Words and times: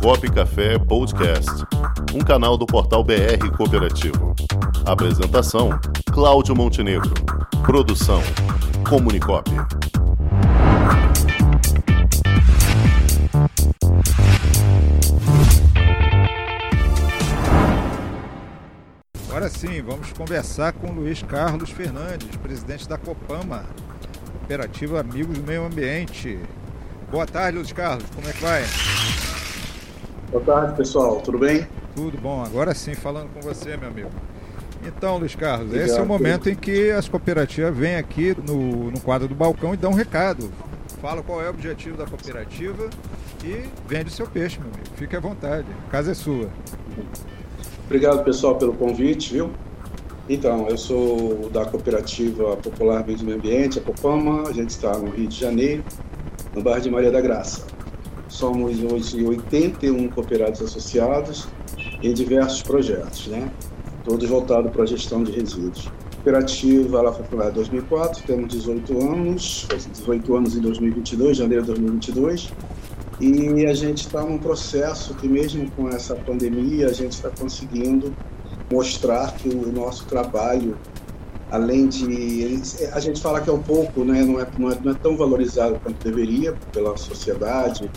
Comunicop 0.00 0.30
Café 0.30 0.78
Podcast, 0.78 1.50
um 2.14 2.20
canal 2.20 2.56
do 2.56 2.66
portal 2.66 3.02
BR 3.02 3.50
Cooperativo. 3.56 4.34
Apresentação: 4.84 5.70
Cláudio 6.12 6.54
Montenegro. 6.54 7.12
Produção: 7.64 8.22
Comunicop. 8.88 9.50
Agora 19.28 19.48
sim, 19.48 19.82
vamos 19.82 20.12
conversar 20.12 20.72
com 20.72 20.92
Luiz 20.92 21.22
Carlos 21.22 21.70
Fernandes, 21.70 22.36
presidente 22.36 22.88
da 22.88 22.96
Copama, 22.96 23.64
Cooperativa 24.38 25.00
Amigos 25.00 25.38
do 25.38 25.44
Meio 25.44 25.64
Ambiente. 25.64 26.38
Boa 27.10 27.26
tarde, 27.26 27.58
Luiz 27.58 27.72
Carlos, 27.72 28.04
como 28.14 28.28
é 28.28 28.32
que 28.32 28.42
vai? 28.42 28.62
Boa 30.30 30.42
tarde, 30.44 30.76
pessoal, 30.76 31.20
tudo 31.20 31.38
bem? 31.38 31.66
Tudo 31.94 32.18
bom, 32.18 32.42
agora 32.44 32.74
sim, 32.74 32.94
falando 32.94 33.28
com 33.32 33.40
você, 33.40 33.76
meu 33.76 33.88
amigo. 33.88 34.10
Então, 34.84 35.18
Luiz 35.18 35.34
Carlos, 35.34 35.68
Obrigado, 35.68 35.88
esse 35.88 35.98
é 35.98 36.02
o 36.02 36.06
momento 36.06 36.50
em 36.50 36.54
que 36.54 36.90
as 36.90 37.08
cooperativas 37.08 37.76
vêm 37.76 37.96
aqui 37.96 38.36
no, 38.46 38.90
no 38.90 39.00
quadro 39.00 39.28
do 39.28 39.34
balcão 39.34 39.72
e 39.72 39.76
dão 39.76 39.92
um 39.92 39.94
recado. 39.94 40.50
Fala 41.00 41.22
qual 41.22 41.40
é 41.40 41.46
o 41.46 41.50
objetivo 41.50 41.96
da 41.96 42.06
cooperativa 42.06 42.90
e 43.44 43.64
vende 43.88 44.08
o 44.08 44.10
seu 44.10 44.26
peixe, 44.26 44.58
meu 44.58 44.68
amigo. 44.68 44.86
Fique 44.96 45.14
à 45.14 45.20
vontade, 45.20 45.66
a 45.86 45.90
casa 45.90 46.10
é 46.10 46.14
sua. 46.14 46.48
Obrigado, 47.84 48.24
pessoal, 48.24 48.56
pelo 48.56 48.72
convite, 48.72 49.32
viu? 49.32 49.50
Então, 50.28 50.68
eu 50.68 50.76
sou 50.76 51.48
da 51.50 51.64
Cooperativa 51.64 52.56
Popular 52.56 53.06
Meio 53.06 53.36
Ambiente, 53.36 53.78
a 53.78 53.82
Copama. 53.82 54.48
A 54.48 54.52
gente 54.52 54.70
está 54.70 54.98
no 54.98 55.08
Rio 55.10 55.28
de 55.28 55.38
Janeiro, 55.38 55.84
no 56.52 56.62
bairro 56.62 56.80
de 56.80 56.90
Maria 56.90 57.12
da 57.12 57.20
Graça. 57.20 57.75
Somos 58.28 58.82
hoje 58.82 59.24
81 59.24 60.08
cooperados 60.08 60.60
associados 60.60 61.48
em 62.02 62.12
diversos 62.12 62.62
projetos, 62.62 63.28
né? 63.28 63.50
Todos 64.04 64.28
voltados 64.28 64.70
para 64.72 64.82
a 64.82 64.86
gestão 64.86 65.22
de 65.22 65.32
resíduos. 65.32 65.90
Cooperativa 66.16 66.98
ela 66.98 67.12
foi 67.12 67.24
fundada 67.24 67.50
em 67.50 67.54
2004, 67.54 68.24
temos 68.24 68.48
18 68.48 68.98
anos, 68.98 69.68
18 69.92 70.36
anos 70.36 70.56
em 70.56 70.60
2022, 70.60 71.36
janeiro 71.36 71.62
de 71.62 71.68
2022 71.68 72.52
e 73.20 73.66
a 73.66 73.72
gente 73.72 74.06
está 74.06 74.22
num 74.22 74.38
processo 74.38 75.14
que, 75.14 75.26
mesmo 75.26 75.70
com 75.70 75.88
essa 75.88 76.14
pandemia, 76.14 76.88
a 76.88 76.92
gente 76.92 77.12
está 77.12 77.30
conseguindo 77.30 78.14
mostrar 78.70 79.34
que 79.34 79.48
o 79.48 79.72
nosso 79.72 80.04
trabalho, 80.04 80.76
além 81.50 81.88
de. 81.88 82.60
A 82.92 83.00
gente 83.00 83.20
fala 83.22 83.40
que 83.40 83.48
é 83.48 83.52
um 83.52 83.62
pouco, 83.62 84.04
né, 84.04 84.22
não, 84.22 84.38
é, 84.38 84.46
não, 84.58 84.70
é, 84.70 84.78
não 84.82 84.92
é 84.92 84.94
tão 84.94 85.16
valorizado 85.16 85.80
quanto 85.82 86.04
deveria 86.04 86.54
pela 86.72 86.94
sociedade, 86.98 87.90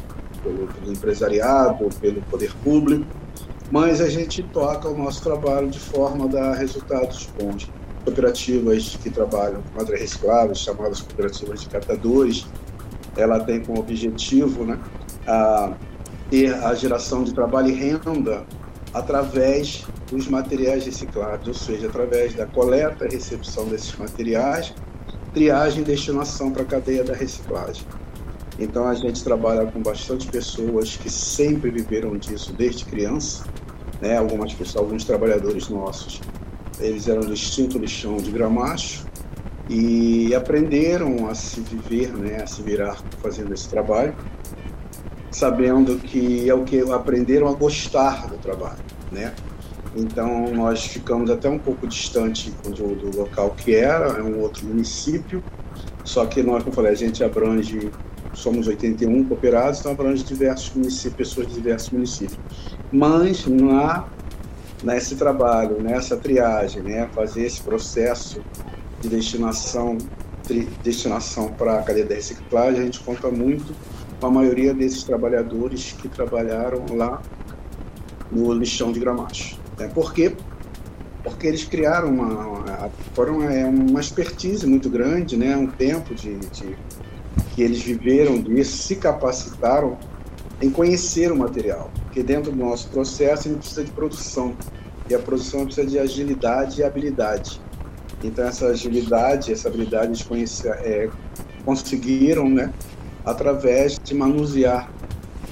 pelo, 0.43 0.67
pelo 0.67 0.91
empresariado, 0.91 1.89
pelo 1.99 2.21
poder 2.23 2.51
público, 2.63 3.05
mas 3.71 4.01
a 4.01 4.09
gente 4.09 4.41
toca 4.43 4.89
o 4.89 4.97
nosso 4.97 5.21
trabalho 5.21 5.69
de 5.69 5.79
forma 5.79 6.25
a 6.25 6.27
dar 6.27 6.53
resultados 6.55 7.29
bons. 7.39 7.69
Cooperativas 8.03 8.97
que 9.01 9.09
trabalham 9.09 9.61
com 9.61 9.77
materiais 9.77 10.01
recicláveis, 10.01 10.59
chamadas 10.59 11.01
cooperativas 11.01 11.61
de 11.61 11.69
catadores, 11.69 12.47
ela 13.15 13.39
tem 13.41 13.59
como 13.59 13.79
objetivo 13.79 14.63
né, 14.63 14.79
a 15.27 15.73
ter 16.29 16.53
a 16.53 16.73
geração 16.73 17.23
de 17.23 17.33
trabalho 17.33 17.69
e 17.69 17.73
renda 17.73 18.45
através 18.93 19.85
dos 20.09 20.27
materiais 20.27 20.85
reciclados, 20.85 21.47
ou 21.47 21.53
seja, 21.53 21.87
através 21.87 22.33
da 22.33 22.45
coleta 22.45 23.05
e 23.05 23.09
recepção 23.11 23.65
desses 23.65 23.95
materiais, 23.95 24.73
triagem 25.33 25.81
e 25.81 25.85
destinação 25.85 26.51
para 26.51 26.63
a 26.63 26.65
cadeia 26.65 27.03
da 27.03 27.13
reciclagem. 27.13 27.83
Então 28.59 28.87
a 28.87 28.93
gente 28.93 29.23
trabalha 29.23 29.65
com 29.65 29.81
bastante 29.81 30.27
pessoas 30.27 30.97
que 30.97 31.09
sempre 31.09 31.71
viveram 31.71 32.17
disso 32.17 32.53
desde 32.53 32.85
criança, 32.85 33.45
né? 34.01 34.17
Algumas 34.17 34.53
pessoas, 34.53 34.83
alguns 34.83 35.03
trabalhadores 35.05 35.69
nossos, 35.69 36.19
eles 36.79 37.07
eram 37.07 37.21
do 37.21 37.33
extinto 37.33 37.77
lixão 37.77 38.17
de 38.17 38.31
Gramacho 38.31 39.05
e 39.69 40.33
aprenderam 40.35 41.29
a 41.29 41.35
se 41.35 41.61
viver, 41.61 42.11
né? 42.13 42.43
A 42.43 42.47
se 42.47 42.61
virar 42.61 42.97
fazendo 43.21 43.53
esse 43.53 43.69
trabalho 43.69 44.13
sabendo 45.31 45.97
que 45.97 46.49
é 46.49 46.53
o 46.53 46.63
que 46.63 46.81
aprenderam 46.91 47.47
a 47.47 47.53
gostar 47.53 48.27
do 48.27 48.37
trabalho, 48.37 48.79
né? 49.11 49.33
Então 49.95 50.51
nós 50.53 50.85
ficamos 50.85 51.29
até 51.29 51.49
um 51.49 51.57
pouco 51.57 51.87
distante 51.87 52.51
do, 52.63 52.95
do 52.95 53.17
local 53.17 53.51
que 53.51 53.75
era, 53.75 54.07
é 54.17 54.23
um 54.23 54.39
outro 54.39 54.65
município, 54.65 55.43
só 56.03 56.25
que 56.25 56.41
nós, 56.41 56.63
como 56.63 56.69
eu 56.69 56.75
falei, 56.75 56.91
a 56.91 56.95
gente 56.95 57.23
abrange, 57.23 57.91
somos 58.39 58.67
81 58.67 59.25
cooperados, 59.25 59.79
então 59.79 59.91
abrange 59.91 60.23
diversos 60.23 60.73
municípios, 60.73 61.29
pessoas 61.29 61.47
de 61.47 61.55
diversos 61.55 61.89
municípios. 61.91 62.39
Mas 62.91 63.45
na 63.47 64.07
nesse 64.83 65.15
trabalho, 65.15 65.81
nessa 65.81 66.15
triagem, 66.15 66.81
né, 66.81 67.09
fazer 67.13 67.45
esse 67.45 67.61
processo 67.61 68.41
de 69.01 69.09
destinação 69.09 69.97
destinação 70.83 71.49
para 71.49 71.77
a 71.77 71.83
cadeia 71.83 72.05
de 72.05 72.15
reciclagem, 72.15 72.81
a 72.81 72.83
gente 72.85 72.99
conta 73.01 73.29
muito 73.29 73.75
com 74.19 74.27
a 74.27 74.31
maioria 74.31 74.73
desses 74.73 75.03
trabalhadores 75.03 75.95
que 76.01 76.07
trabalharam 76.07 76.85
lá 76.95 77.21
no 78.31 78.51
lixão 78.53 78.91
de 78.91 78.99
Gramacho. 78.99 79.59
Né? 79.77 79.87
Por 79.93 80.11
quê? 80.11 80.35
Porque 81.23 81.45
eles 81.45 81.65
criaram 81.65 82.09
uma, 82.09 82.47
uma 82.47 82.91
foram 83.13 83.43
é, 83.43 83.63
uma 83.65 83.99
expertise 83.99 84.65
muito 84.65 84.89
grande, 84.89 85.37
né? 85.37 85.55
um 85.55 85.67
tempo 85.67 86.15
de, 86.15 86.35
de 86.37 86.75
que 87.59 87.63
eles 87.63 87.83
viveram 87.83 88.41
disso, 88.41 88.83
se 88.83 88.95
capacitaram 88.95 89.97
em 90.61 90.69
conhecer 90.69 91.29
o 91.29 91.35
material, 91.35 91.91
porque 92.05 92.23
dentro 92.23 92.53
do 92.53 92.57
nosso 92.57 92.87
processo 92.87 93.49
a 93.49 93.51
gente 93.51 93.59
precisa 93.59 93.83
de 93.83 93.91
produção 93.91 94.55
e 95.09 95.13
a 95.13 95.19
produção 95.19 95.65
precisa 95.65 95.85
de 95.85 95.99
agilidade 95.99 96.79
e 96.79 96.85
habilidade. 96.85 97.59
Então 98.23 98.45
essa 98.45 98.67
agilidade, 98.67 99.51
essa 99.51 99.67
habilidade 99.67 100.07
eles 100.07 100.21
conhecer, 100.21 100.69
é, 100.69 101.09
conseguiram, 101.65 102.49
né, 102.49 102.73
através 103.25 103.99
de 104.01 104.15
manusear 104.15 104.89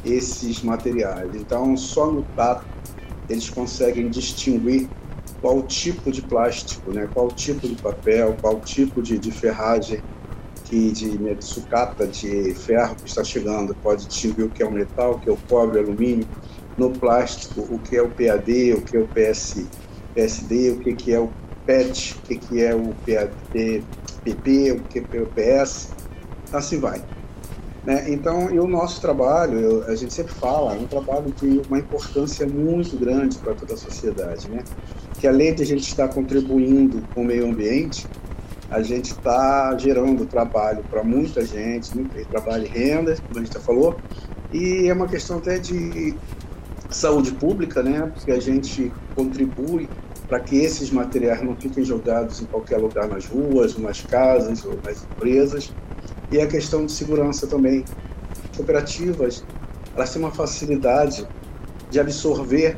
esses 0.05 0.63
materiais. 0.63 1.35
Então, 1.35 1.75
só 1.75 2.09
no 2.09 2.23
tato 2.37 2.65
eles 3.29 3.49
conseguem 3.49 4.09
distinguir 4.09 4.87
qual 5.41 5.61
tipo 5.61 6.09
de 6.09 6.21
plástico, 6.21 6.89
né, 6.89 7.09
qual 7.13 7.27
tipo 7.27 7.67
de 7.67 7.75
papel, 7.75 8.37
qual 8.39 8.61
tipo 8.61 9.01
de, 9.01 9.19
de 9.19 9.29
ferragem 9.29 10.01
que 10.69 10.91
de, 10.91 11.17
né, 11.17 11.33
de, 11.33 11.45
sucata 11.45 12.05
de 12.05 12.53
ferro 12.53 12.95
que 12.95 13.07
está 13.07 13.23
chegando. 13.23 13.75
Pode 13.75 14.05
distinguir 14.05 14.45
o 14.45 14.49
que 14.49 14.61
é 14.61 14.65
o 14.65 14.71
metal, 14.71 15.13
o 15.13 15.19
que 15.19 15.29
é 15.29 15.31
o 15.31 15.37
cobre, 15.49 15.79
o 15.79 15.83
alumínio. 15.83 16.27
No 16.77 16.91
plástico, 16.91 17.61
o 17.61 17.79
que 17.79 17.95
é 17.95 18.01
o 18.01 18.09
PAD, 18.09 18.73
o 18.73 18.81
que 18.81 18.97
é 18.97 18.99
o 18.99 19.07
PS, 19.07 19.65
PSD, 20.13 20.71
o 20.71 20.79
que, 20.79 20.93
que 20.93 21.13
é 21.13 21.19
o 21.19 21.29
PET, 21.65 22.15
o 22.15 22.21
que, 22.27 22.37
que 22.37 22.61
é 22.61 22.75
o 22.75 22.93
PAD, 23.05 23.83
PP, 24.23 24.71
o 24.71 24.83
que 24.83 24.99
é 24.99 25.21
o 25.21 25.27
PS. 25.27 25.89
Assim 26.53 26.79
vai. 26.79 27.01
Né? 27.83 28.05
Então, 28.09 28.51
e 28.51 28.59
o 28.59 28.67
nosso 28.67 28.99
trabalho, 28.99 29.59
eu, 29.59 29.83
a 29.87 29.95
gente 29.95 30.13
sempre 30.13 30.33
fala, 30.33 30.75
é 30.75 30.77
um 30.77 30.87
trabalho 30.87 31.33
de 31.41 31.61
uma 31.67 31.79
importância 31.79 32.45
muito 32.45 32.97
grande 32.97 33.37
para 33.37 33.53
toda 33.53 33.73
a 33.73 33.77
sociedade, 33.77 34.49
né? 34.49 34.61
Que 35.19 35.25
além 35.25 35.55
de 35.55 35.63
a 35.63 35.65
gente 35.65 35.87
estar 35.87 36.09
contribuindo 36.09 37.01
com 37.15 37.21
o 37.21 37.25
meio 37.25 37.49
ambiente, 37.49 38.05
a 38.69 38.81
gente 38.81 39.11
está 39.11 39.75
gerando 39.77 40.25
trabalho 40.25 40.83
para 40.89 41.03
muita 41.03 41.45
gente, 41.45 41.95
muito 41.95 42.27
trabalho 42.27 42.65
e 42.65 42.67
renda, 42.67 43.15
como 43.15 43.39
a 43.39 43.43
gente 43.43 43.53
já 43.53 43.59
falou, 43.59 43.95
e 44.51 44.87
é 44.87 44.93
uma 44.93 45.07
questão 45.07 45.37
até 45.37 45.57
de 45.57 46.15
saúde 46.89 47.31
pública, 47.31 47.81
né? 47.81 48.11
Porque 48.13 48.31
a 48.31 48.39
gente 48.39 48.91
contribui 49.15 49.89
para 50.27 50.39
que 50.39 50.57
esses 50.57 50.91
materiais 50.91 51.41
não 51.41 51.55
fiquem 51.55 51.83
jogados 51.83 52.41
em 52.41 52.45
qualquer 52.45 52.77
lugar 52.77 53.07
nas 53.07 53.25
ruas, 53.25 53.77
nas 53.77 54.01
casas 54.01 54.65
ou 54.65 54.77
nas 54.83 55.03
empresas, 55.03 55.73
e 56.31 56.39
a 56.41 56.47
questão 56.47 56.85
de 56.85 56.91
segurança 56.91 57.47
também. 57.47 57.85
Cooperativas, 58.55 59.45
elas 59.95 60.11
têm 60.11 60.21
uma 60.21 60.31
facilidade 60.31 61.25
de 61.89 61.99
absorver 61.99 62.77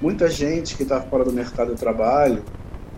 muita 0.00 0.28
gente 0.28 0.76
que 0.76 0.82
está 0.82 1.00
fora 1.00 1.24
do 1.24 1.32
mercado 1.32 1.74
de 1.74 1.80
trabalho 1.80 2.42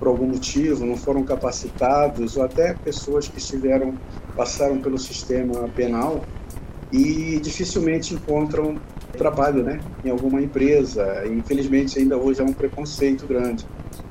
por 0.00 0.08
algum 0.08 0.26
motivo, 0.26 0.85
não 0.87 0.97
foram 0.97 1.23
capacitados, 1.23 2.38
ou 2.38 2.43
até 2.43 2.73
pessoas 2.73 3.29
que 3.29 3.38
estiveram, 3.38 3.94
passaram 4.35 4.81
pelo 4.81 4.99
sistema 4.99 5.69
penal 5.69 6.25
e 6.91 7.38
dificilmente 7.41 8.14
encontram 8.14 8.81
trabalho 9.17 9.62
né, 9.62 9.79
em 10.02 10.08
alguma 10.08 10.41
empresa. 10.41 11.23
Infelizmente, 11.26 11.99
ainda 11.99 12.17
hoje 12.17 12.41
é 12.41 12.44
um 12.44 12.52
preconceito 12.52 13.26
grande. 13.26 13.67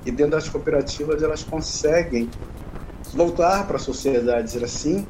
E 0.06 0.12
dentro 0.12 0.34
das 0.34 0.48
cooperativas, 0.48 1.24
elas 1.24 1.44
conseguem 1.44 2.30
voltar 3.14 3.66
para 3.66 3.78
a 3.78 3.80
sociedade, 3.80 4.44
dizer 4.44 4.64
assim, 4.64 5.06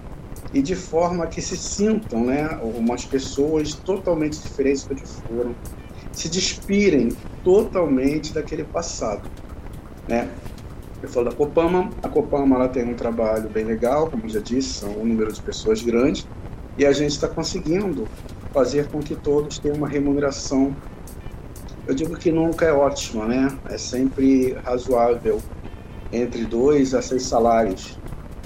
e 0.54 0.62
de 0.62 0.76
forma 0.76 1.28
que 1.28 1.42
se 1.42 1.58
sintam 1.58 2.26
né, 2.26 2.48
umas 2.64 3.06
pessoas 3.06 3.74
totalmente 3.74 4.40
diferentes 4.40 4.86
do 4.86 4.96
que 4.96 5.06
foram, 5.06 5.54
se 6.14 6.30
despirem 6.30 7.10
totalmente 7.44 8.34
daquele 8.34 8.64
passado. 8.64 9.30
Né? 10.08 10.30
Eu 11.02 11.10
falo 11.10 11.30
da 11.30 11.36
Copama, 11.36 11.90
a 12.04 12.10
Copama 12.10 12.56
ela 12.56 12.68
tem 12.68 12.84
um 12.84 12.94
trabalho 12.94 13.50
bem 13.50 13.64
legal, 13.64 14.10
como 14.10 14.28
já 14.28 14.40
disse, 14.40 14.80
são 14.80 14.92
um 14.92 15.06
número 15.06 15.32
de 15.32 15.42
pessoas 15.42 15.82
grande, 15.82 16.26
e 16.78 16.86
a 16.86 16.92
gente 16.92 17.12
está 17.12 17.28
conseguindo 17.28 18.08
fazer 18.54 18.88
com 18.88 19.00
que 19.00 19.16
todos 19.16 19.60
tenham 19.60 19.78
uma 19.78 19.88
remuneração 19.88 20.76
eu 21.90 21.96
digo 21.96 22.16
que 22.16 22.32
nunca 22.32 22.68
é 22.68 22.72
ótima, 22.72 23.26
né? 23.26 23.58
É 23.68 23.76
sempre 23.76 24.54
razoável 24.64 25.42
entre 26.14 26.46
dois 26.46 26.94
a 26.94 27.02
seis 27.02 27.24
salários, 27.24 27.98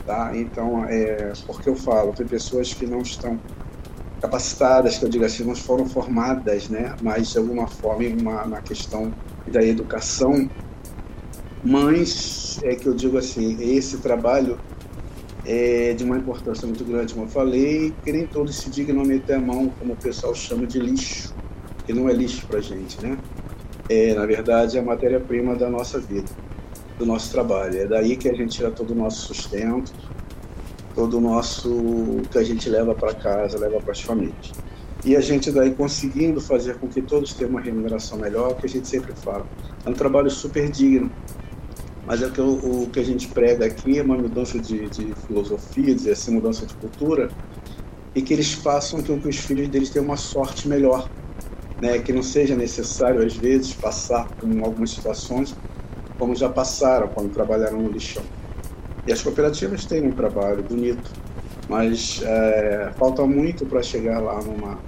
tá? 0.06 0.32
Então, 0.34 0.86
é 0.86 1.34
porque 1.46 1.70
eu 1.70 1.76
falo, 1.76 2.14
tem 2.14 2.26
pessoas 2.26 2.74
que 2.74 2.86
não 2.86 3.00
estão 3.00 3.38
capacitadas, 4.22 4.98
que 4.98 5.04
eu 5.04 5.10
digo 5.10 5.26
assim, 5.26 5.44
não 5.44 5.58
foram 5.58 5.86
formadas, 5.86 6.70
né? 6.70 6.96
Mas 7.02 7.34
de 7.34 7.38
alguma 7.38 7.68
forma, 7.68 8.08
uma, 8.08 8.46
na 8.46 8.62
questão 8.62 9.14
da 9.46 9.62
educação, 9.62 10.50
mas 11.64 12.60
é 12.64 12.76
que 12.76 12.86
eu 12.88 12.94
digo 12.94 13.18
assim, 13.18 13.58
esse 13.62 13.98
trabalho 13.98 14.60
é 15.46 15.94
de 15.94 16.04
uma 16.04 16.18
importância 16.18 16.68
muito 16.68 16.84
grande, 16.84 17.14
como 17.14 17.26
eu 17.26 17.30
falei, 17.30 17.94
que 18.04 18.12
nem 18.12 18.26
todos 18.26 18.56
se 18.56 18.70
dignam 18.70 19.06
meter 19.06 19.36
a 19.36 19.40
mão, 19.40 19.72
como 19.80 19.94
o 19.94 19.96
pessoal 19.96 20.34
chama 20.34 20.66
de 20.66 20.80
lixo, 20.80 21.34
que 21.86 21.94
não 21.94 22.10
é 22.10 22.14
lixo 22.14 22.46
para 22.48 22.60
gente, 22.62 23.02
né? 23.02 23.18
É, 23.90 24.14
na 24.14 24.26
verdade, 24.26 24.78
é 24.78 24.80
a 24.80 24.84
matéria-prima 24.84 25.56
da 25.56 25.70
nossa 25.70 26.00
vida, 26.00 26.30
do 26.98 27.06
nosso 27.06 27.32
trabalho. 27.32 27.82
É 27.82 27.86
daí 27.86 28.16
que 28.16 28.30
a 28.30 28.34
gente 28.34 28.56
tira 28.56 28.72
todo 28.72 28.92
o 28.92 28.96
nosso 28.96 29.34
sustento, 29.34 29.94
todo 30.96 31.18
o 31.18 31.22
nosso 31.22 32.22
que 32.32 32.38
a 32.38 32.44
gente 32.44 32.70
leva 32.70 32.96
para 32.96 33.14
casa, 33.14 33.58
leva 33.58 33.80
para 33.82 33.92
as 33.92 34.02
famílias. 34.02 34.52
E 35.06 35.18
a 35.18 35.20
gente 35.20 35.52
daí 35.52 35.72
conseguindo 35.72 36.40
fazer 36.40 36.78
com 36.78 36.88
que 36.88 37.02
todos 37.02 37.34
tenham 37.34 37.52
uma 37.52 37.60
remuneração 37.60 38.18
melhor, 38.18 38.56
que 38.56 38.66
a 38.66 38.70
gente 38.70 38.88
sempre 38.88 39.12
fala. 39.14 39.46
É 39.86 39.90
um 39.90 39.94
trabalho 39.94 40.30
super 40.30 40.70
digno, 40.72 41.12
mas 42.06 42.22
é 42.22 42.30
que 42.30 42.42
o, 42.42 42.84
o, 42.84 42.90
que 42.90 43.00
a 43.00 43.04
gente 43.04 43.28
prega 43.28 43.66
aqui 43.66 44.00
é 44.00 44.04
uma 44.04 44.18
mudança 44.18 44.60
de, 44.60 44.90
de 44.90 45.14
filosofia, 45.28 45.96
dizer 45.96 46.12
assim, 46.12 46.32
mudança 46.32 46.66
de 46.66 46.74
cultura, 46.76 47.30
e 48.14 48.22
que 48.22 48.34
eles 48.34 48.54
façam 48.54 49.02
com 49.02 49.20
que 49.20 49.28
os 49.28 49.38
filhos 49.38 49.68
deles 49.70 49.90
tenham 49.90 50.06
uma 50.06 50.18
sorte 50.18 50.68
melhor, 50.68 51.10
né? 51.82 52.00
que 52.00 52.12
não 52.12 52.22
seja 52.22 52.56
necessário, 52.56 53.26
às 53.26 53.36
vezes, 53.36 53.74
passar 53.74 54.28
por 54.28 54.50
algumas 54.64 54.92
situações 54.92 55.56
como 56.18 56.36
já 56.36 56.48
passaram 56.50 57.08
quando 57.08 57.34
trabalharam 57.34 57.82
no 57.82 57.90
lixão. 57.90 58.24
E 59.06 59.12
as 59.12 59.22
cooperativas 59.22 59.86
têm 59.86 60.06
um 60.06 60.12
trabalho 60.12 60.64
bonito, 60.64 61.12
mas 61.68 62.22
é, 62.24 62.94
falta 62.98 63.26
muito 63.26 63.66
para 63.66 63.82
chegar 63.82 64.20
lá 64.20 64.42
numa, 64.42 64.80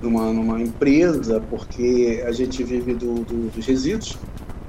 numa, 0.00 0.32
numa 0.32 0.60
empresa, 0.60 1.42
porque 1.50 2.22
a 2.26 2.30
gente 2.30 2.62
vive 2.62 2.94
do, 2.94 3.24
do, 3.24 3.50
dos 3.50 3.66
resíduos, 3.66 4.16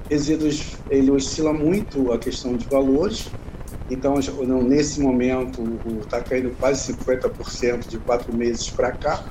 resíduos 0.10 0.78
ele 0.90 1.12
oscila 1.12 1.54
muito 1.54 2.12
a 2.12 2.18
questão 2.18 2.56
de 2.56 2.66
valores. 2.68 3.30
Então, 3.90 4.16
nesse 4.64 5.00
momento, 5.00 5.62
está 6.02 6.20
caindo 6.22 6.56
quase 6.60 6.94
50% 6.94 7.88
de 7.88 7.98
quatro 8.00 8.36
meses 8.36 8.70
para 8.70 8.92
cá. 8.92 9.24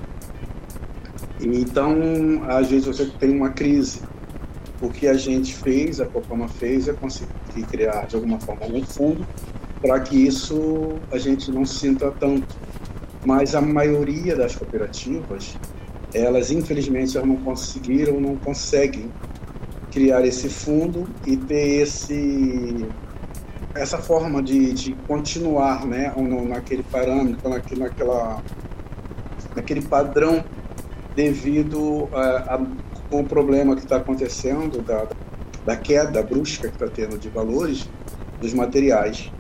Então, 1.41 1.97
às 2.49 2.69
vezes 2.71 2.87
você 2.87 3.07
tem 3.07 3.31
uma 3.31 3.51
crise. 3.51 4.01
O 4.81 4.89
que 4.91 5.09
a 5.09 5.15
gente 5.15 5.55
fez, 5.55 6.01
a 6.01 6.07
Copama 6.07 6.49
fez, 6.49 6.87
é 6.89 6.93
conseguir 6.93 7.33
criar, 7.71 8.07
de 8.07 8.15
alguma 8.17 8.39
forma, 8.39 8.67
um 8.67 8.85
fundo 8.85 9.27
para 9.81 10.01
que 10.01 10.17
isso 10.17 10.95
a 11.11 11.19
gente 11.19 11.51
não 11.51 11.65
sinta 11.65 12.11
tanto. 12.13 12.57
Mas 13.25 13.55
a 13.55 13.61
maioria 13.61 14.37
das 14.37 14.55
cooperativas, 14.55 15.57
elas 16.13 16.51
infelizmente 16.51 17.17
elas 17.17 17.29
não 17.29 17.37
conseguiram, 17.37 18.21
não 18.21 18.37
conseguem 18.37 19.11
criar 19.95 20.27
esse 20.27 20.49
fundo 20.49 21.09
e 21.25 21.37
ter 21.37 21.83
esse 21.83 22.85
essa 23.77 23.99
forma 23.99 24.43
de, 24.43 24.73
de 24.73 24.93
continuar 25.07 25.85
né, 25.85 26.13
naquele 26.49 26.83
parâmetro, 26.85 27.49
naquele, 27.49 27.81
naquela, 27.81 28.43
naquele 29.55 29.83
padrão 29.83 30.45
devido 31.15 32.09
a, 32.13 32.55
a, 32.55 33.25
problema 33.25 33.75
que 33.75 33.83
está 33.83 33.97
acontecendo 33.97 34.81
da, 34.83 35.07
da 35.65 35.77
queda 35.77 36.23
brusca 36.23 36.69
que 36.69 36.75
está 36.75 36.87
tendo 36.87 37.19
de 37.19 37.29
valores 37.29 37.89
dos 38.41 38.53
materiais. 38.53 39.33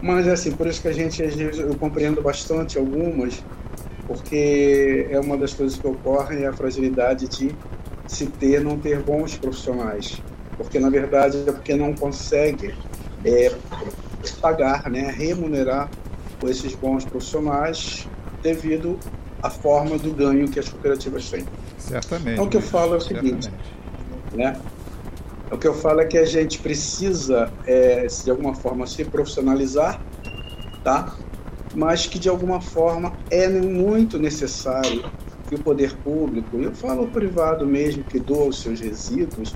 Mas 0.00 0.28
assim, 0.28 0.52
por 0.52 0.66
isso 0.66 0.82
que 0.82 0.88
a 0.88 0.92
gente, 0.92 1.22
às 1.22 1.34
vezes, 1.34 1.58
eu 1.58 1.74
compreendo 1.76 2.22
bastante 2.22 2.78
algumas, 2.78 3.42
porque 4.06 5.08
é 5.10 5.18
uma 5.18 5.36
das 5.36 5.54
coisas 5.54 5.78
que 5.78 5.86
ocorre, 5.86 6.42
é 6.42 6.46
a 6.46 6.52
fragilidade 6.52 7.28
de 7.28 7.54
se 8.06 8.26
ter, 8.26 8.60
não 8.60 8.78
ter 8.78 9.00
bons 9.00 9.36
profissionais, 9.36 10.22
porque 10.56 10.78
na 10.78 10.90
verdade 10.90 11.44
é 11.46 11.52
porque 11.52 11.74
não 11.74 11.94
consegue 11.94 12.74
é, 13.24 13.52
pagar, 14.40 14.88
né, 14.90 15.10
remunerar 15.10 15.90
esses 16.44 16.74
bons 16.74 17.04
profissionais 17.04 18.06
devido 18.42 18.98
à 19.42 19.50
forma 19.50 19.98
do 19.98 20.12
ganho 20.12 20.48
que 20.48 20.58
as 20.58 20.68
cooperativas 20.68 21.28
têm. 21.30 21.44
Certamente. 21.78 22.34
Então 22.34 22.44
o 22.44 22.48
que 22.48 22.56
eu 22.56 22.62
falo 22.62 22.94
é 22.94 22.96
o 22.98 23.00
seguinte, 23.00 23.50
né? 24.32 24.56
O 25.50 25.56
que 25.56 25.66
eu 25.66 25.74
falo 25.74 26.00
é 26.00 26.04
que 26.04 26.18
a 26.18 26.24
gente 26.24 26.58
precisa, 26.58 27.52
é, 27.66 28.06
de 28.06 28.30
alguma 28.30 28.54
forma, 28.54 28.86
se 28.86 29.04
profissionalizar, 29.04 30.00
tá? 30.82 31.14
Mas 31.74 32.06
que 32.06 32.18
de 32.18 32.28
alguma 32.28 32.60
forma 32.60 33.12
é 33.30 33.48
muito 33.48 34.18
necessário 34.18 35.04
que 35.48 35.54
o 35.54 35.58
poder 35.58 35.94
público, 35.98 36.56
eu 36.58 36.72
falo 36.74 37.04
o 37.04 37.08
privado 37.08 37.66
mesmo, 37.66 38.02
que 38.04 38.18
doa 38.18 38.48
os 38.48 38.60
seus 38.60 38.80
resíduos, 38.80 39.54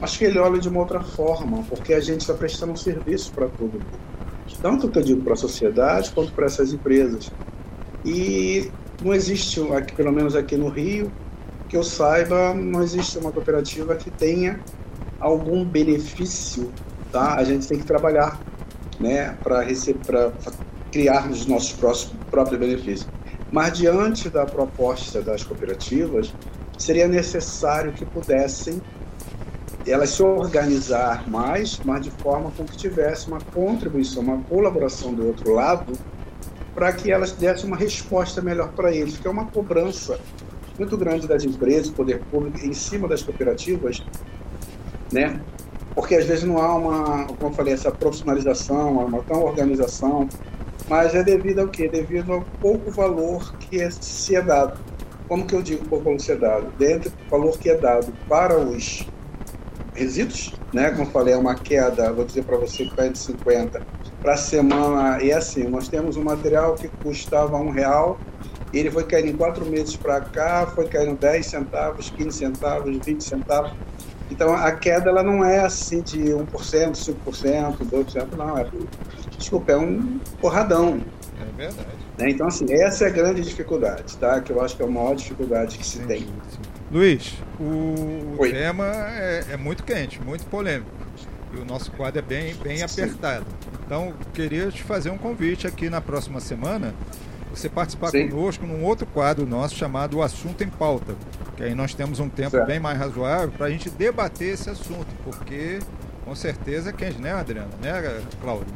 acho 0.00 0.18
que 0.18 0.24
ele 0.24 0.38
olha 0.38 0.58
de 0.58 0.68
uma 0.68 0.80
outra 0.80 1.00
forma, 1.00 1.62
porque 1.68 1.94
a 1.94 2.00
gente 2.00 2.20
está 2.20 2.34
prestando 2.34 2.72
um 2.72 2.76
serviço 2.76 3.32
para 3.32 3.46
todo 3.46 3.72
mundo. 3.72 4.00
Tanto 4.60 4.88
que 4.88 4.98
eu 4.98 5.02
digo 5.02 5.22
para 5.22 5.34
a 5.34 5.36
sociedade 5.36 6.10
quanto 6.10 6.32
para 6.32 6.46
essas 6.46 6.72
empresas. 6.72 7.30
E 8.04 8.70
não 9.02 9.14
existe, 9.14 9.60
aqui, 9.72 9.94
pelo 9.94 10.12
menos 10.12 10.34
aqui 10.34 10.56
no 10.56 10.68
Rio, 10.68 11.10
que 11.68 11.76
eu 11.76 11.84
saiba, 11.84 12.52
não 12.52 12.82
existe 12.82 13.16
uma 13.18 13.30
cooperativa 13.30 13.94
que 13.94 14.10
tenha 14.10 14.60
algum 15.20 15.64
benefício, 15.64 16.70
tá? 17.12 17.34
A 17.36 17.44
gente 17.44 17.66
tem 17.68 17.78
que 17.78 17.84
trabalhar, 17.84 18.40
né, 18.98 19.36
para 19.42 19.64
criarmos 20.90 21.42
os 21.42 21.46
nossos 21.46 21.72
próprios 22.30 22.58
benefícios. 22.58 23.08
Mas, 23.52 23.76
diante 23.78 24.28
da 24.28 24.46
proposta 24.46 25.20
das 25.20 25.42
cooperativas, 25.42 26.32
seria 26.78 27.08
necessário 27.08 27.92
que 27.92 28.04
pudessem 28.04 28.80
elas 29.86 30.10
se 30.10 30.22
organizar 30.22 31.28
mais, 31.28 31.80
mas 31.84 32.02
de 32.02 32.10
forma 32.10 32.50
com 32.56 32.64
que 32.64 32.76
tivesse 32.76 33.28
uma 33.28 33.40
contribuição, 33.40 34.22
uma 34.22 34.38
colaboração 34.42 35.12
do 35.14 35.26
outro 35.26 35.54
lado, 35.54 35.92
para 36.74 36.92
que 36.92 37.10
elas 37.10 37.32
dessem 37.32 37.66
uma 37.66 37.76
resposta 37.76 38.40
melhor 38.40 38.72
para 38.72 38.94
eles, 38.94 39.18
que 39.18 39.26
é 39.26 39.30
uma 39.30 39.46
cobrança 39.46 40.20
muito 40.78 40.96
grande 40.96 41.26
das 41.26 41.44
empresas, 41.44 41.90
poder 41.90 42.20
público, 42.30 42.58
em 42.64 42.72
cima 42.72 43.08
das 43.08 43.22
cooperativas, 43.22 44.02
né? 45.12 45.40
Porque 45.94 46.14
às 46.14 46.24
vezes 46.24 46.44
não 46.44 46.58
há 46.58 46.74
uma, 46.74 47.26
como 47.26 47.50
eu 47.50 47.52
falei, 47.52 47.74
essa 47.74 47.90
profissionalização, 47.90 49.04
uma 49.04 49.22
tão 49.22 49.42
organização, 49.42 50.28
mas 50.90 51.14
é 51.14 51.22
devido 51.22 51.60
ao 51.60 51.68
quê? 51.68 51.88
Devido 51.88 52.32
ao 52.32 52.42
pouco 52.60 52.90
valor 52.90 53.54
que 53.58 53.80
é, 53.80 53.88
se 53.92 54.34
é 54.34 54.42
dado. 54.42 54.76
Como 55.28 55.46
que 55.46 55.54
eu 55.54 55.62
digo 55.62 55.88
pouco 55.88 56.06
valor 56.06 56.20
se 56.20 56.32
é 56.32 56.34
dado? 56.36 56.66
Dentro 56.76 57.10
do 57.10 57.30
valor 57.30 57.56
que 57.56 57.70
é 57.70 57.76
dado 57.76 58.12
para 58.28 58.58
os 58.58 59.06
resíduos, 59.94 60.52
né? 60.72 60.90
Como 60.90 61.02
eu 61.02 61.06
falei, 61.06 61.34
é 61.34 61.36
uma 61.36 61.54
queda, 61.54 62.12
vou 62.12 62.24
dizer 62.24 62.42
para 62.42 62.56
você 62.56 62.86
que 62.86 63.08
de 63.08 63.18
50 63.18 63.80
para 64.20 64.32
a 64.32 64.36
semana. 64.36 65.22
E 65.22 65.30
é 65.30 65.34
assim, 65.34 65.62
nós 65.68 65.86
temos 65.86 66.16
um 66.16 66.24
material 66.24 66.74
que 66.74 66.88
custava 66.88 67.56
um 67.56 67.70
real, 67.70 68.18
ele 68.72 68.90
foi 68.90 69.04
caindo 69.04 69.28
em 69.28 69.36
quatro 69.36 69.64
meses 69.66 69.94
para 69.94 70.20
cá, 70.20 70.66
foi 70.74 70.88
caindo 70.88 71.16
10 71.16 71.46
centavos, 71.46 72.10
15 72.10 72.36
centavos, 72.36 72.98
20 73.06 73.22
centavos. 73.22 73.72
Então 74.28 74.54
a 74.54 74.72
queda 74.72 75.10
ela 75.10 75.22
não 75.22 75.44
é 75.44 75.60
assim 75.60 76.00
de 76.00 76.18
1%, 76.18 76.46
5%, 76.46 77.76
2%, 77.78 78.36
não. 78.36 78.58
É, 78.58 78.66
desculpa, 79.40 79.72
é 79.72 79.76
um 79.76 80.20
porradão. 80.40 81.00
É 81.40 81.56
verdade. 81.56 81.88
Né? 82.18 82.30
Então, 82.30 82.46
assim, 82.46 82.72
essa 82.72 83.04
é 83.04 83.08
a 83.08 83.10
grande 83.10 83.40
dificuldade, 83.40 84.16
tá? 84.18 84.40
Que 84.40 84.52
eu 84.52 84.62
acho 84.62 84.76
que 84.76 84.82
é 84.82 84.86
a 84.86 84.88
maior 84.88 85.16
dificuldade 85.16 85.76
que 85.76 85.86
se 85.86 85.98
tem. 86.00 86.28
Luiz, 86.92 87.34
o 87.58 88.36
Oi. 88.38 88.52
tema 88.52 88.86
é, 88.86 89.44
é, 89.52 89.56
muito 89.56 89.82
quente, 89.82 90.20
muito 90.20 90.44
polêmico. 90.46 90.90
E 91.52 91.58
o 91.58 91.64
nosso 91.64 91.90
quadro 91.92 92.20
é 92.20 92.22
bem, 92.22 92.54
bem 92.62 92.82
apertado. 92.82 93.46
Então, 93.84 94.12
queria 94.32 94.70
te 94.70 94.82
fazer 94.82 95.10
um 95.10 95.18
convite 95.18 95.66
aqui 95.66 95.90
na 95.90 96.00
próxima 96.00 96.38
semana 96.38 96.94
você 97.52 97.68
participar 97.68 98.10
Sim. 98.10 98.28
conosco 98.28 98.64
num 98.64 98.84
outro 98.84 99.06
quadro 99.06 99.44
nosso 99.44 99.74
chamado 99.74 100.18
O 100.18 100.22
Assunto 100.22 100.62
em 100.62 100.68
Pauta. 100.68 101.16
Que 101.56 101.64
aí 101.64 101.74
nós 101.74 101.94
temos 101.94 102.20
um 102.20 102.28
tempo 102.28 102.52
certo. 102.52 102.66
bem 102.66 102.78
mais 102.78 102.96
razoável 102.96 103.50
para 103.50 103.66
a 103.66 103.70
gente 103.70 103.90
debater 103.90 104.54
esse 104.54 104.70
assunto, 104.70 105.08
porque 105.24 105.80
com 106.24 106.34
certeza 106.34 106.90
é 106.90 106.92
quente, 106.92 107.20
né, 107.20 107.32
Adriana? 107.32 107.70
Né, 107.82 108.22
Cláudio? 108.40 108.72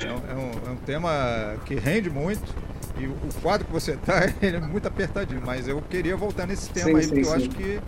É 0.00 0.12
um, 0.12 0.14
é, 0.14 0.34
um, 0.34 0.68
é 0.68 0.70
um, 0.72 0.76
tema 0.76 1.56
que 1.64 1.74
rende 1.74 2.10
muito. 2.10 2.54
E 2.98 3.06
o, 3.06 3.16
quadro 3.42 3.66
que 3.66 3.72
você 3.72 3.92
está 4.00 4.24
é 4.40 4.60
muito 4.60 4.88
apertadinho, 4.88 5.42
mas 5.44 5.68
eu 5.68 5.82
queria 5.82 6.16
voltar 6.16 6.46
nesse 6.46 6.70
tema 6.70 6.90
sim, 6.90 6.96
aí, 6.96 7.02
sim, 7.04 7.08
porque 7.10 7.26
eu 7.26 7.34
acho 7.34 7.48
que 7.50 7.80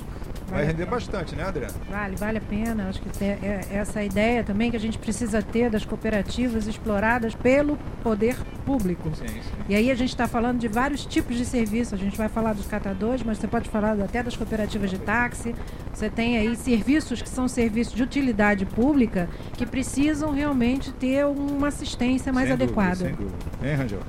vai 0.51 0.65
render 0.65 0.87
bastante, 0.87 1.35
né, 1.37 1.45
Adriana? 1.45 1.75
Vale, 1.91 2.17
vale 2.17 2.39
a 2.39 2.41
pena. 2.41 2.89
Acho 2.89 3.01
que 3.01 3.25
é 3.25 3.61
essa 3.71 4.03
ideia 4.03 4.43
também 4.43 4.71
que 4.71 4.77
a 4.77 4.81
gente 4.81 4.99
precisa 4.99 5.43
ter 5.43 5.71
das 5.71 5.85
cooperativas 5.85 6.67
exploradas 6.67 7.35
pelo 7.35 7.77
poder 8.03 8.37
público. 8.65 9.11
Sim, 9.15 9.27
sim. 9.27 9.41
E 9.69 9.75
aí 9.75 9.91
a 9.91 9.95
gente 9.95 10.11
está 10.11 10.27
falando 10.27 10.59
de 10.59 10.69
vários 10.69 11.05
tipos 11.05 11.37
de 11.37 11.45
serviço. 11.45 11.95
A 11.95 11.99
gente 11.99 12.17
vai 12.17 12.29
falar 12.29 12.53
dos 12.55 12.67
catadores, 12.67 13.23
mas 13.23 13.39
você 13.39 13.47
pode 13.47 13.69
falar 13.69 13.93
até 14.01 14.23
das 14.23 14.37
cooperativas 14.37 14.91
de 14.91 14.99
táxi. 14.99 15.55
Você 15.93 16.09
tem 16.09 16.39
aí 16.39 16.57
serviços 16.57 17.21
que 17.23 17.29
são 17.29 17.49
serviços 17.49 17.95
de 17.95 18.03
utilidade 18.03 18.65
pública 18.67 19.29
que 19.55 19.67
precisam 19.67 20.31
realmente 20.33 20.93
ter 20.93 21.27
uma 21.27 21.69
assistência 21.69 22.33
mais 22.33 22.49
Sem 22.49 22.57
dúvida, 22.57 22.81
adequada. 22.81 22.97
sem 22.97 23.15
dúvida. 23.15 23.37
Hein, 23.63 23.75
Rangel? 23.75 24.01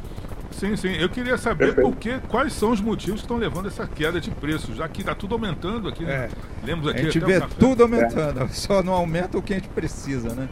Sim, 0.59 0.75
sim. 0.75 0.93
Eu 0.93 1.07
queria 1.09 1.37
saber 1.37 1.73
Perfeito. 1.73 1.89
por 1.89 1.97
que, 1.97 2.19
quais 2.27 2.51
são 2.53 2.71
os 2.71 2.81
motivos 2.81 3.21
que 3.21 3.25
estão 3.25 3.37
levando 3.37 3.67
essa 3.67 3.87
queda 3.87 4.19
de 4.19 4.29
preços, 4.31 4.75
já 4.75 4.87
que 4.89 5.01
está 5.01 5.15
tudo 5.15 5.35
aumentando 5.35 5.87
aqui. 5.87 6.03
Né? 6.03 6.11
É. 6.25 6.29
Lemos 6.65 6.87
A 6.87 6.91
aqui 6.91 7.03
gente 7.03 7.17
até 7.19 7.27
vê 7.27 7.37
o 7.37 7.41
café. 7.41 7.55
tudo 7.59 7.83
aumentando, 7.83 8.47
só 8.53 8.83
não 8.83 8.93
aumenta 8.93 9.37
o 9.37 9.41
que 9.41 9.53
a 9.53 9.55
gente 9.55 9.69
precisa, 9.69 10.33
né? 10.35 10.49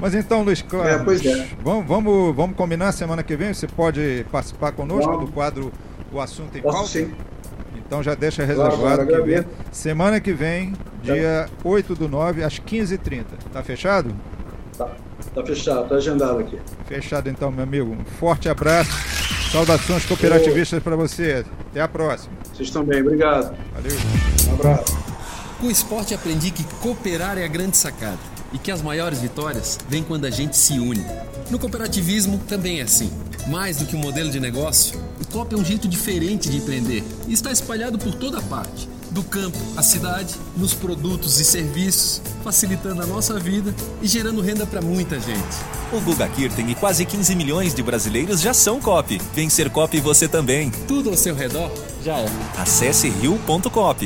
Mas 0.00 0.12
então, 0.14 0.42
Luiz 0.42 0.60
Cláudio, 0.60 0.90
É, 0.92 0.98
pois 1.04 1.24
é. 1.24 1.48
vamos, 1.62 1.86
vamos, 1.86 2.34
vamos 2.34 2.56
combinar 2.56 2.90
semana 2.90 3.22
que 3.22 3.36
vem? 3.36 3.54
Você 3.54 3.68
pode 3.68 4.26
participar 4.32 4.72
conosco 4.72 5.08
Vamos. 5.12 5.26
do 5.26 5.32
quadro 5.32 5.72
O 6.12 6.20
Assunto 6.20 6.58
em 6.58 6.60
Posso 6.62 6.74
Pauta? 6.76 6.90
sim. 6.90 7.12
Então 7.76 8.02
já 8.02 8.14
deixa 8.14 8.44
reservado 8.44 8.76
claro, 8.78 9.06
que 9.06 9.20
vem. 9.20 9.44
Semana 9.70 10.18
que 10.20 10.32
vem, 10.32 10.72
dia 11.02 11.48
8 11.62 11.94
do 11.94 12.08
9, 12.08 12.42
às 12.42 12.58
15h30. 12.58 13.24
Tá 13.52 13.62
fechado? 13.62 14.14
Tá, 14.76 14.90
tá 15.32 15.44
fechado, 15.44 15.88
tá 15.88 15.94
agendado 15.94 16.38
aqui. 16.40 16.58
Fechado 16.86 17.28
então, 17.28 17.52
meu 17.52 17.62
amigo. 17.62 17.92
Um 17.92 18.04
forte 18.04 18.48
abraço. 18.48 19.13
Saudações 19.54 20.04
cooperativistas 20.04 20.82
para 20.82 20.96
você. 20.96 21.44
Até 21.70 21.80
a 21.80 21.86
próxima. 21.86 22.34
Vocês 22.52 22.66
estão 22.66 22.82
bem, 22.82 23.02
obrigado. 23.02 23.56
Valeu. 23.72 23.96
Um 24.48 24.54
abraço. 24.54 24.98
Com 25.60 25.68
o 25.68 25.70
esporte 25.70 26.12
aprendi 26.12 26.50
que 26.50 26.64
cooperar 26.82 27.38
é 27.38 27.44
a 27.44 27.46
grande 27.46 27.76
sacada 27.76 28.18
e 28.52 28.58
que 28.58 28.72
as 28.72 28.82
maiores 28.82 29.20
vitórias 29.20 29.78
vêm 29.88 30.02
quando 30.02 30.24
a 30.24 30.30
gente 30.30 30.56
se 30.56 30.80
une. 30.80 31.06
No 31.52 31.58
cooperativismo 31.60 32.38
também 32.48 32.80
é 32.80 32.82
assim. 32.82 33.12
Mais 33.46 33.76
do 33.76 33.86
que 33.86 33.94
um 33.94 34.00
modelo 34.00 34.28
de 34.28 34.40
negócio, 34.40 35.00
o 35.20 35.26
COP 35.32 35.54
é 35.54 35.56
um 35.56 35.64
jeito 35.64 35.86
diferente 35.86 36.50
de 36.50 36.56
empreender 36.56 37.04
e 37.28 37.32
está 37.32 37.52
espalhado 37.52 37.96
por 37.96 38.12
toda 38.12 38.42
parte. 38.42 38.88
Do 39.14 39.22
campo 39.22 39.56
à 39.76 39.82
cidade, 39.82 40.34
nos 40.56 40.74
produtos 40.74 41.38
e 41.38 41.44
serviços, 41.44 42.20
facilitando 42.42 43.00
a 43.00 43.06
nossa 43.06 43.38
vida 43.38 43.72
e 44.02 44.08
gerando 44.08 44.40
renda 44.40 44.66
para 44.66 44.82
muita 44.82 45.20
gente. 45.20 45.56
O 45.92 46.00
Guga 46.00 46.26
Kirten 46.26 46.68
e 46.68 46.74
quase 46.74 47.04
15 47.04 47.36
milhões 47.36 47.72
de 47.72 47.80
brasileiros 47.80 48.40
já 48.40 48.52
são 48.52 48.80
COP. 48.80 49.20
Vem 49.32 49.48
ser 49.48 49.70
COP 49.70 50.00
você 50.00 50.26
também. 50.26 50.72
Tudo 50.88 51.10
ao 51.10 51.16
seu 51.16 51.32
redor 51.32 51.70
já 52.02 52.18
é. 52.18 52.26
Acesse 52.58 53.08
rio.cop. 53.08 54.04